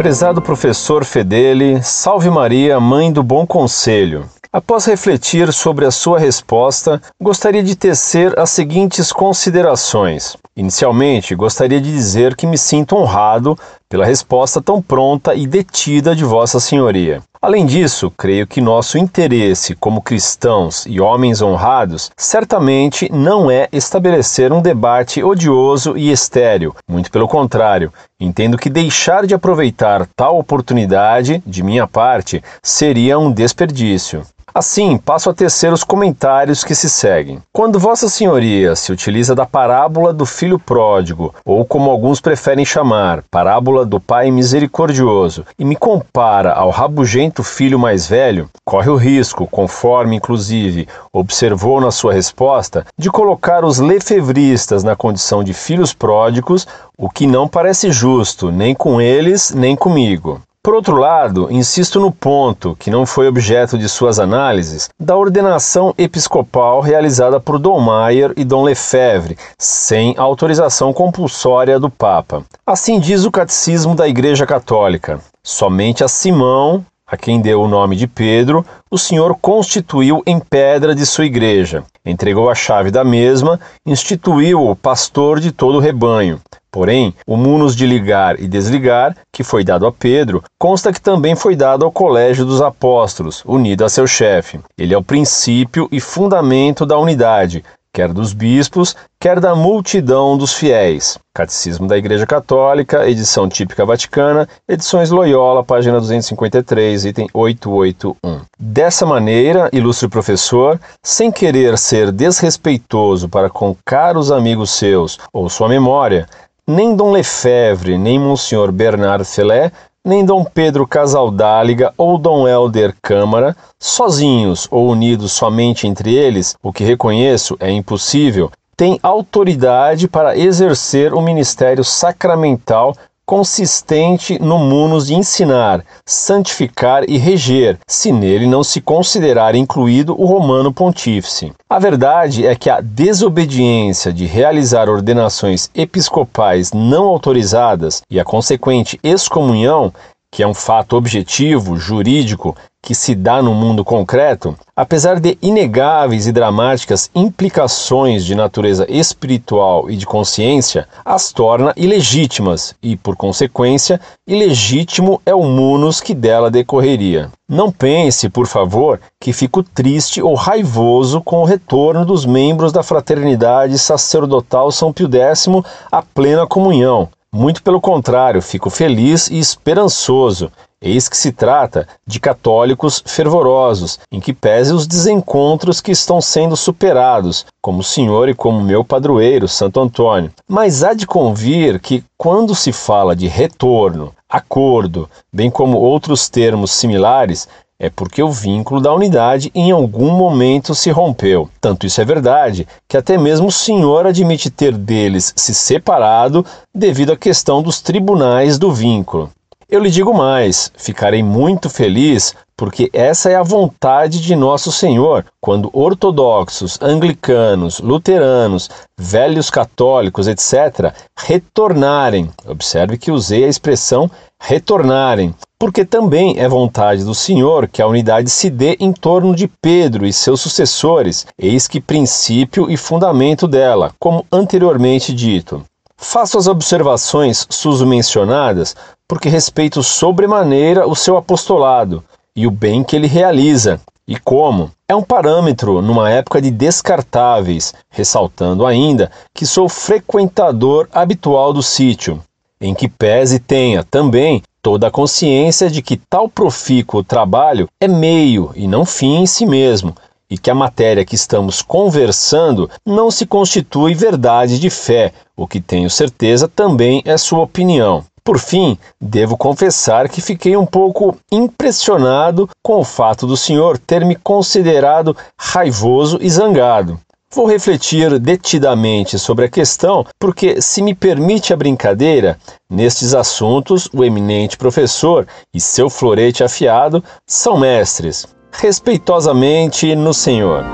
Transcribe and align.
Prezado 0.00 0.40
professor 0.40 1.04
Fedele, 1.04 1.82
salve 1.82 2.30
Maria, 2.30 2.80
mãe 2.80 3.12
do 3.12 3.22
bom 3.22 3.46
conselho. 3.46 4.26
Após 4.50 4.86
refletir 4.86 5.52
sobre 5.52 5.84
a 5.84 5.90
sua 5.90 6.18
resposta, 6.18 7.02
gostaria 7.20 7.62
de 7.62 7.76
tecer 7.76 8.32
as 8.38 8.48
seguintes 8.48 9.12
considerações. 9.12 10.38
Inicialmente, 10.56 11.34
gostaria 11.34 11.78
de 11.78 11.92
dizer 11.92 12.34
que 12.34 12.46
me 12.46 12.56
sinto 12.56 12.96
honrado 12.96 13.58
pela 13.90 14.06
resposta 14.06 14.62
tão 14.62 14.80
pronta 14.80 15.34
e 15.34 15.48
detida 15.48 16.14
de 16.14 16.24
Vossa 16.24 16.60
Senhoria. 16.60 17.20
Além 17.42 17.66
disso, 17.66 18.12
creio 18.16 18.46
que 18.46 18.60
nosso 18.60 18.96
interesse 18.96 19.74
como 19.74 20.00
cristãos 20.00 20.86
e 20.86 21.00
homens 21.00 21.42
honrados 21.42 22.10
certamente 22.16 23.10
não 23.10 23.50
é 23.50 23.66
estabelecer 23.72 24.52
um 24.52 24.62
debate 24.62 25.24
odioso 25.24 25.96
e 25.96 26.12
estéril. 26.12 26.76
Muito 26.88 27.10
pelo 27.10 27.26
contrário, 27.26 27.92
entendo 28.20 28.56
que 28.56 28.70
deixar 28.70 29.26
de 29.26 29.34
aproveitar 29.34 30.06
tal 30.14 30.38
oportunidade, 30.38 31.42
de 31.44 31.62
minha 31.62 31.88
parte, 31.88 32.44
seria 32.62 33.18
um 33.18 33.32
desperdício. 33.32 34.22
Assim, 34.52 34.98
passo 34.98 35.30
a 35.30 35.34
tecer 35.34 35.72
os 35.72 35.84
comentários 35.84 36.64
que 36.64 36.74
se 36.74 36.90
seguem. 36.90 37.40
Quando 37.52 37.78
Vossa 37.78 38.08
Senhoria 38.08 38.74
se 38.74 38.90
utiliza 38.90 39.34
da 39.34 39.46
parábola 39.46 40.12
do 40.12 40.26
filho 40.26 40.58
pródigo, 40.58 41.32
ou 41.44 41.64
como 41.64 41.90
alguns 41.90 42.20
preferem 42.20 42.64
chamar, 42.64 43.22
parábola 43.30 43.86
do 43.86 44.00
pai 44.00 44.30
misericordioso, 44.30 45.44
e 45.56 45.64
me 45.64 45.76
compara 45.76 46.52
ao 46.52 46.70
rabugento 46.70 47.44
filho 47.44 47.78
mais 47.78 48.08
velho, 48.08 48.48
corre 48.64 48.90
o 48.90 48.96
risco, 48.96 49.46
conforme 49.46 50.16
inclusive 50.16 50.88
observou 51.12 51.80
na 51.80 51.92
sua 51.92 52.12
resposta, 52.12 52.84
de 52.98 53.10
colocar 53.10 53.64
os 53.64 53.78
lefevristas 53.78 54.82
na 54.82 54.96
condição 54.96 55.44
de 55.44 55.54
filhos 55.54 55.92
pródigos, 55.92 56.66
o 56.98 57.08
que 57.08 57.26
não 57.26 57.46
parece 57.46 57.92
justo, 57.92 58.50
nem 58.50 58.74
com 58.74 59.00
eles, 59.00 59.52
nem 59.54 59.76
comigo. 59.76 60.40
Por 60.62 60.74
outro 60.74 60.96
lado, 60.96 61.48
insisto 61.50 61.98
no 61.98 62.12
ponto, 62.12 62.76
que 62.78 62.90
não 62.90 63.06
foi 63.06 63.26
objeto 63.26 63.78
de 63.78 63.88
suas 63.88 64.20
análises, 64.20 64.90
da 65.00 65.16
ordenação 65.16 65.94
episcopal 65.96 66.82
realizada 66.82 67.40
por 67.40 67.58
Dom 67.58 67.80
Maier 67.80 68.34
e 68.36 68.44
Dom 68.44 68.64
Lefebvre, 68.64 69.38
sem 69.56 70.14
autorização 70.18 70.92
compulsória 70.92 71.80
do 71.80 71.88
Papa. 71.88 72.44
Assim 72.66 73.00
diz 73.00 73.24
o 73.24 73.30
Catecismo 73.30 73.94
da 73.94 74.06
Igreja 74.06 74.44
Católica. 74.44 75.18
Somente 75.42 76.04
a 76.04 76.08
Simão, 76.08 76.84
a 77.06 77.16
quem 77.16 77.40
deu 77.40 77.62
o 77.62 77.68
nome 77.68 77.96
de 77.96 78.06
Pedro, 78.06 78.62
o 78.90 78.98
Senhor 78.98 79.34
constituiu 79.40 80.22
em 80.26 80.38
pedra 80.38 80.94
de 80.94 81.06
sua 81.06 81.24
igreja, 81.24 81.84
entregou 82.04 82.50
a 82.50 82.54
chave 82.54 82.90
da 82.90 83.04
mesma, 83.04 83.60
instituiu-o 83.84 84.74
pastor 84.76 85.40
de 85.40 85.52
todo 85.52 85.76
o 85.76 85.80
rebanho. 85.80 86.40
Porém, 86.70 87.12
o 87.26 87.36
munus 87.36 87.74
de 87.74 87.84
ligar 87.84 88.38
e 88.38 88.46
desligar, 88.46 89.16
que 89.32 89.42
foi 89.42 89.64
dado 89.64 89.86
a 89.86 89.92
Pedro, 89.92 90.42
consta 90.58 90.92
que 90.92 91.00
também 91.00 91.34
foi 91.34 91.56
dado 91.56 91.84
ao 91.84 91.90
colégio 91.90 92.44
dos 92.44 92.62
apóstolos, 92.62 93.42
unido 93.44 93.84
a 93.84 93.88
seu 93.88 94.06
chefe. 94.06 94.60
Ele 94.78 94.94
é 94.94 94.98
o 94.98 95.02
princípio 95.02 95.88
e 95.90 96.00
fundamento 96.00 96.86
da 96.86 96.96
unidade, 96.96 97.64
quer 97.92 98.12
dos 98.12 98.32
bispos, 98.32 98.94
quer 99.18 99.40
da 99.40 99.54
multidão 99.54 100.36
dos 100.36 100.54
fiéis. 100.54 101.18
Catecismo 101.34 101.86
da 101.86 101.98
Igreja 101.98 102.26
Católica, 102.26 103.08
edição 103.08 103.48
típica 103.48 103.84
vaticana, 103.84 104.48
edições 104.68 105.10
Loyola, 105.10 105.64
página 105.64 105.98
253, 106.00 107.06
item 107.06 107.28
881. 107.32 108.40
Dessa 108.58 109.04
maneira, 109.04 109.68
ilustre 109.72 110.08
professor, 110.08 110.80
sem 111.02 111.30
querer 111.30 111.76
ser 111.78 112.12
desrespeitoso 112.12 113.28
para 113.28 113.50
com 113.50 113.76
caros 113.84 114.30
amigos 114.30 114.70
seus 114.70 115.18
ou 115.32 115.48
sua 115.48 115.68
memória, 115.68 116.26
nem 116.66 116.94
Dom 116.94 117.10
Lefebvre, 117.10 117.98
nem 117.98 118.18
Monsenhor 118.18 118.70
Bernard 118.70 119.24
Felé, 119.24 119.72
nem 120.04 120.24
Dom 120.24 120.44
Pedro 120.44 120.86
Casaldáliga 120.86 121.92
ou 121.96 122.16
Dom 122.16 122.48
Helder 122.48 122.94
Câmara, 123.02 123.54
sozinhos 123.78 124.66
ou 124.70 124.88
unidos 124.88 125.32
somente 125.32 125.86
entre 125.86 126.14
eles, 126.14 126.56
o 126.62 126.72
que 126.72 126.84
reconheço 126.84 127.56
é 127.60 127.70
impossível, 127.70 128.50
têm 128.76 128.98
autoridade 129.02 130.08
para 130.08 130.36
exercer 130.38 131.12
o 131.12 131.20
ministério 131.20 131.84
sacramental 131.84 132.94
consistente 133.30 134.42
no 134.42 134.58
munus 134.58 135.06
de 135.06 135.14
ensinar, 135.14 135.84
santificar 136.04 137.04
e 137.08 137.16
reger, 137.16 137.78
se 137.86 138.10
nele 138.10 138.44
não 138.44 138.64
se 138.64 138.80
considerar 138.80 139.54
incluído 139.54 140.20
o 140.20 140.26
romano 140.26 140.72
pontífice. 140.72 141.52
A 141.70 141.78
verdade 141.78 142.44
é 142.44 142.56
que 142.56 142.68
a 142.68 142.80
desobediência 142.80 144.12
de 144.12 144.26
realizar 144.26 144.88
ordenações 144.88 145.70
episcopais 145.76 146.72
não 146.72 147.04
autorizadas 147.04 148.02
e 148.10 148.18
a 148.18 148.24
consequente 148.24 148.98
excomunhão 149.00 149.92
que 150.32 150.42
é 150.44 150.46
um 150.46 150.54
fato 150.54 150.96
objetivo, 150.96 151.76
jurídico, 151.76 152.56
que 152.82 152.94
se 152.94 153.14
dá 153.14 153.42
no 153.42 153.52
mundo 153.52 153.84
concreto, 153.84 154.56
apesar 154.74 155.20
de 155.20 155.36
inegáveis 155.42 156.26
e 156.26 156.32
dramáticas 156.32 157.10
implicações 157.14 158.24
de 158.24 158.34
natureza 158.34 158.86
espiritual 158.88 159.90
e 159.90 159.96
de 159.96 160.06
consciência, 160.06 160.88
as 161.04 161.32
torna 161.32 161.72
ilegítimas 161.76 162.74
e, 162.82 162.96
por 162.96 163.16
consequência, 163.16 164.00
ilegítimo 164.26 165.20
é 165.26 165.34
o 165.34 165.44
munus 165.44 166.00
que 166.00 166.14
dela 166.14 166.50
decorreria. 166.50 167.30
Não 167.48 167.70
pense, 167.70 168.28
por 168.28 168.46
favor, 168.46 169.00
que 169.20 169.32
fico 169.32 169.62
triste 169.62 170.22
ou 170.22 170.34
raivoso 170.34 171.20
com 171.20 171.42
o 171.42 171.44
retorno 171.44 172.04
dos 172.06 172.24
membros 172.24 172.72
da 172.72 172.82
Fraternidade 172.82 173.78
Sacerdotal 173.78 174.72
São 174.72 174.92
Pio 174.92 175.08
X 175.12 175.46
à 175.92 176.00
plena 176.00 176.46
comunhão. 176.46 177.08
Muito 177.32 177.62
pelo 177.62 177.80
contrário, 177.80 178.42
fico 178.42 178.70
feliz 178.70 179.28
e 179.28 179.38
esperançoso. 179.38 180.50
Eis 180.82 181.10
que 181.10 181.16
se 181.16 181.30
trata 181.30 181.86
de 182.06 182.18
católicos 182.18 183.02
fervorosos, 183.04 183.98
em 184.10 184.18
que 184.18 184.32
pese 184.32 184.72
os 184.72 184.86
desencontros 184.86 185.78
que 185.78 185.90
estão 185.92 186.22
sendo 186.22 186.56
superados, 186.56 187.44
como 187.60 187.80
o 187.80 187.84
senhor 187.84 188.30
e 188.30 188.34
como 188.34 188.62
meu 188.62 188.82
padroeiro, 188.82 189.46
Santo 189.46 189.78
Antônio. 189.78 190.32
Mas 190.48 190.82
há 190.82 190.94
de 190.94 191.06
convir 191.06 191.78
que, 191.80 192.02
quando 192.16 192.54
se 192.54 192.72
fala 192.72 193.14
de 193.14 193.28
retorno, 193.28 194.14
acordo, 194.26 195.06
bem 195.30 195.50
como 195.50 195.76
outros 195.76 196.30
termos 196.30 196.70
similares, 196.70 197.46
é 197.78 197.90
porque 197.90 198.22
o 198.22 198.30
vínculo 198.30 198.80
da 198.80 198.94
unidade 198.94 199.50
em 199.54 199.70
algum 199.70 200.10
momento 200.10 200.74
se 200.74 200.90
rompeu. 200.90 201.50
Tanto 201.60 201.86
isso 201.86 202.00
é 202.00 202.04
verdade 202.06 202.66
que 202.88 202.96
até 202.96 203.18
mesmo 203.18 203.48
o 203.48 203.52
Senhor 203.52 204.06
admite 204.06 204.48
ter 204.48 204.74
deles 204.74 205.32
se 205.36 205.54
separado 205.54 206.44
devido 206.74 207.12
à 207.12 207.16
questão 207.18 207.62
dos 207.62 207.82
tribunais 207.82 208.58
do 208.58 208.72
vínculo. 208.72 209.30
Eu 209.70 209.80
lhe 209.80 209.88
digo 209.88 210.12
mais: 210.12 210.72
ficarei 210.76 211.22
muito 211.22 211.70
feliz 211.70 212.34
porque 212.56 212.90
essa 212.92 213.30
é 213.30 213.36
a 213.36 213.42
vontade 213.42 214.20
de 214.20 214.34
nosso 214.34 214.70
Senhor, 214.72 215.24
quando 215.40 215.70
ortodoxos, 215.72 216.76
anglicanos, 216.82 217.78
luteranos, 217.78 218.68
velhos 218.98 219.48
católicos, 219.48 220.26
etc., 220.26 220.92
retornarem. 221.16 222.28
Observe 222.46 222.98
que 222.98 223.12
usei 223.12 223.44
a 223.44 223.48
expressão 223.48 224.10
retornarem, 224.38 225.34
porque 225.58 225.84
também 225.84 226.38
é 226.38 226.48
vontade 226.48 227.04
do 227.04 227.14
Senhor 227.14 227.68
que 227.68 227.80
a 227.80 227.86
unidade 227.86 228.28
se 228.28 228.50
dê 228.50 228.76
em 228.80 228.92
torno 228.92 229.34
de 229.34 229.46
Pedro 229.46 230.04
e 230.04 230.12
seus 230.12 230.40
sucessores, 230.40 231.26
eis 231.38 231.68
que 231.68 231.80
princípio 231.80 232.70
e 232.70 232.76
fundamento 232.76 233.46
dela, 233.46 233.92
como 233.98 234.26
anteriormente 234.32 235.14
dito. 235.14 235.64
Faço 236.02 236.38
as 236.38 236.46
observações 236.46 237.46
sus-mencionadas 237.50 238.74
porque 239.06 239.28
respeito 239.28 239.82
sobremaneira 239.82 240.88
o 240.88 240.96
seu 240.96 241.14
apostolado, 241.16 242.02
e 242.34 242.46
o 242.46 242.50
bem 242.50 242.82
que 242.82 242.96
ele 242.96 243.06
realiza 243.06 243.78
e 244.08 244.16
como. 244.16 244.70
É 244.88 244.96
um 244.96 245.02
parâmetro 245.02 245.82
numa 245.82 246.10
época 246.10 246.40
de 246.40 246.50
descartáveis, 246.50 247.74
ressaltando 247.90 248.64
ainda 248.64 249.10
que 249.34 249.44
sou 249.44 249.68
frequentador 249.68 250.88
habitual 250.90 251.52
do 251.52 251.62
sítio, 251.62 252.22
em 252.58 252.74
que 252.74 252.88
pese 252.88 253.38
tenha 253.38 253.84
também 253.84 254.42
toda 254.62 254.86
a 254.86 254.90
consciência 254.90 255.68
de 255.68 255.82
que 255.82 255.98
tal 255.98 256.30
profícuo 256.30 257.04
trabalho 257.04 257.68
é 257.78 257.86
meio 257.86 258.52
e 258.56 258.66
não 258.66 258.86
fim 258.86 259.16
em 259.16 259.26
si 259.26 259.44
mesmo, 259.44 259.94
e 260.30 260.38
que 260.38 260.50
a 260.50 260.54
matéria 260.54 261.04
que 261.04 261.16
estamos 261.16 261.60
conversando 261.60 262.70
não 262.86 263.10
se 263.10 263.26
constitui 263.26 263.94
verdade 263.94 264.60
de 264.60 264.70
fé, 264.70 265.12
o 265.40 265.46
que 265.46 265.58
tenho 265.58 265.88
certeza 265.88 266.46
também 266.46 267.02
é 267.06 267.16
sua 267.16 267.40
opinião. 267.40 268.04
Por 268.22 268.38
fim, 268.38 268.76
devo 269.00 269.38
confessar 269.38 270.06
que 270.06 270.20
fiquei 270.20 270.54
um 270.54 270.66
pouco 270.66 271.16
impressionado 271.32 272.46
com 272.62 272.80
o 272.80 272.84
fato 272.84 273.26
do 273.26 273.38
senhor 273.38 273.78
ter 273.78 274.04
me 274.04 274.14
considerado 274.14 275.16
raivoso 275.38 276.18
e 276.20 276.28
zangado. 276.28 277.00
Vou 277.32 277.46
refletir 277.46 278.18
detidamente 278.18 279.18
sobre 279.18 279.46
a 279.46 279.48
questão, 279.48 280.04
porque, 280.18 280.60
se 280.60 280.82
me 280.82 280.94
permite 280.94 281.54
a 281.54 281.56
brincadeira, 281.56 282.38
nestes 282.68 283.14
assuntos 283.14 283.88
o 283.94 284.04
eminente 284.04 284.58
professor 284.58 285.26
e 285.54 285.60
seu 285.60 285.88
florete 285.88 286.44
afiado 286.44 287.02
são 287.26 287.56
mestres. 287.56 288.26
Respeitosamente 288.52 289.94
no 289.94 290.12
Senhor. 290.12 290.64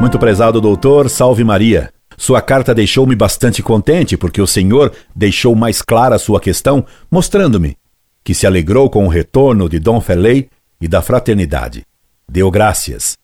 Muito 0.00 0.18
prezado 0.18 0.62
doutor, 0.62 1.10
salve 1.10 1.44
Maria. 1.44 1.92
Sua 2.16 2.40
carta 2.40 2.74
deixou-me 2.74 3.14
bastante 3.14 3.62
contente, 3.62 4.16
porque 4.16 4.40
o 4.40 4.46
senhor 4.46 4.90
deixou 5.14 5.54
mais 5.54 5.82
clara 5.82 6.18
sua 6.18 6.40
questão, 6.40 6.86
mostrando-me 7.10 7.76
que 8.24 8.32
se 8.32 8.46
alegrou 8.46 8.88
com 8.88 9.04
o 9.04 9.08
retorno 9.08 9.68
de 9.68 9.78
Dom 9.78 10.00
Felei 10.00 10.48
e 10.80 10.88
da 10.88 11.02
fraternidade. 11.02 11.84
Deu 12.26 12.50
graças. 12.50 13.18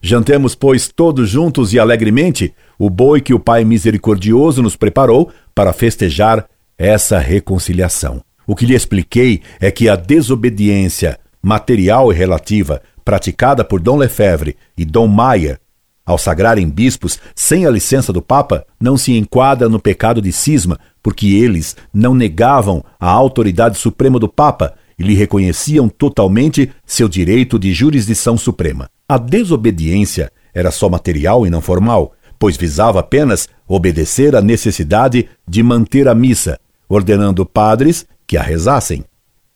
Jantemos, 0.00 0.54
pois, 0.54 0.86
todos 0.86 1.28
juntos 1.28 1.72
e 1.72 1.80
alegremente 1.80 2.54
o 2.78 2.88
boi 2.88 3.20
que 3.20 3.34
o 3.34 3.40
Pai 3.40 3.64
misericordioso 3.64 4.62
nos 4.62 4.76
preparou 4.76 5.32
para 5.52 5.72
festejar 5.72 6.46
essa 6.78 7.18
reconciliação. 7.18 8.22
O 8.46 8.54
que 8.54 8.66
lhe 8.66 8.74
expliquei 8.74 9.42
é 9.60 9.68
que 9.68 9.88
a 9.88 9.96
desobediência 9.96 11.18
material 11.42 12.12
e 12.12 12.14
relativa 12.14 12.80
praticada 13.04 13.64
por 13.64 13.80
Dom 13.80 13.96
Lefebvre 13.96 14.56
e 14.78 14.84
Dom 14.84 15.08
Maier 15.08 15.58
ao 16.06 16.18
sagrarem 16.18 16.68
bispos 16.68 17.18
sem 17.34 17.64
a 17.66 17.70
licença 17.70 18.12
do 18.12 18.20
Papa, 18.20 18.66
não 18.78 18.96
se 18.96 19.16
enquadra 19.16 19.68
no 19.68 19.80
pecado 19.80 20.20
de 20.20 20.32
cisma, 20.32 20.78
porque 21.02 21.28
eles 21.28 21.76
não 21.92 22.14
negavam 22.14 22.84
a 23.00 23.08
autoridade 23.08 23.78
suprema 23.78 24.18
do 24.18 24.28
Papa 24.28 24.74
e 24.98 25.02
lhe 25.02 25.14
reconheciam 25.14 25.88
totalmente 25.88 26.70
seu 26.84 27.08
direito 27.08 27.58
de 27.58 27.72
jurisdição 27.72 28.36
suprema. 28.36 28.88
A 29.08 29.16
desobediência 29.18 30.30
era 30.52 30.70
só 30.70 30.88
material 30.88 31.46
e 31.46 31.50
não 31.50 31.60
formal, 31.60 32.12
pois 32.38 32.56
visava 32.56 33.00
apenas 33.00 33.48
obedecer 33.66 34.36
à 34.36 34.42
necessidade 34.42 35.28
de 35.48 35.62
manter 35.62 36.06
a 36.06 36.14
missa, 36.14 36.58
ordenando 36.88 37.46
padres 37.46 38.06
que 38.26 38.36
a 38.36 38.42
rezassem, 38.42 39.04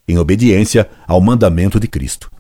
em 0.09 0.19
obediência 0.19 0.89
ao 1.07 1.21
mandamento 1.21 1.79
de 1.79 1.87
Cristo. 1.87 2.31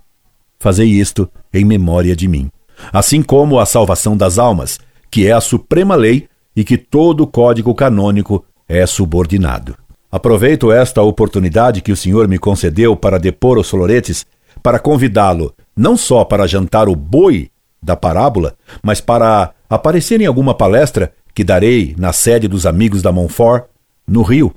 Fazei 0.58 0.88
isto 0.88 1.30
em 1.52 1.64
memória 1.64 2.16
de 2.16 2.26
mim 2.26 2.50
assim 2.92 3.22
como 3.22 3.58
a 3.58 3.66
salvação 3.66 4.16
das 4.16 4.38
almas, 4.38 4.78
que 5.10 5.26
é 5.26 5.32
a 5.32 5.40
suprema 5.40 5.94
lei 5.94 6.28
e 6.54 6.64
que 6.64 6.76
todo 6.76 7.26
código 7.26 7.74
canônico 7.74 8.44
é 8.68 8.86
subordinado. 8.86 9.76
Aproveito 10.10 10.72
esta 10.72 11.02
oportunidade 11.02 11.80
que 11.80 11.92
o 11.92 11.96
Senhor 11.96 12.26
me 12.26 12.38
concedeu 12.38 12.96
para 12.96 13.18
depor 13.18 13.58
os 13.58 13.66
soloretes, 13.66 14.26
para 14.62 14.78
convidá-lo 14.78 15.54
não 15.76 15.96
só 15.96 16.24
para 16.24 16.46
jantar 16.46 16.88
o 16.88 16.96
boi 16.96 17.50
da 17.80 17.94
parábola, 17.96 18.56
mas 18.82 19.00
para 19.00 19.52
aparecer 19.70 20.20
em 20.20 20.26
alguma 20.26 20.52
palestra 20.52 21.12
que 21.32 21.44
darei 21.44 21.94
na 21.96 22.12
sede 22.12 22.48
dos 22.48 22.66
amigos 22.66 23.00
da 23.00 23.12
Montfort, 23.12 23.66
no 24.06 24.22
Rio, 24.22 24.52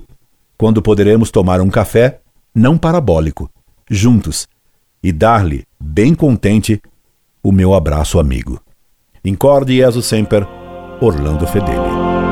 quando 0.58 0.82
poderemos 0.82 1.30
tomar 1.30 1.60
um 1.60 1.70
café 1.70 2.18
não 2.52 2.76
parabólico, 2.76 3.48
juntos, 3.88 4.48
e 5.02 5.12
dar-lhe, 5.12 5.64
bem 5.80 6.14
contente, 6.14 6.80
o 7.42 7.50
meu 7.50 7.74
abraço 7.74 8.20
amigo. 8.20 8.60
Incorde 9.24 9.76
Jesus 9.76 10.06
Semper, 10.06 10.46
Orlando 11.00 11.46
Fedeli. 11.46 12.31